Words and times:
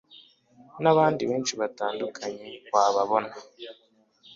n'abandi 0.81 1.21
benshi 1.29 1.53
batandukanye 1.61 2.47
wababona. 2.73 3.31